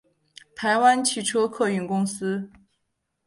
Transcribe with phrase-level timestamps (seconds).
[0.55, 2.49] 台湾汽车客运公司